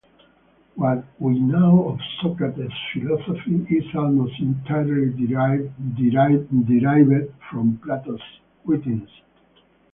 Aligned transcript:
What 0.73 1.05
we 1.19 1.37
know 1.39 1.89
of 1.89 1.99
Socrates' 2.23 2.71
philosophy 2.91 3.63
is 3.69 3.83
almost 3.93 4.33
entirely 4.39 5.13
derived 5.15 7.27
from 7.51 7.77
Plato's 7.83 8.19
writings. 8.65 9.09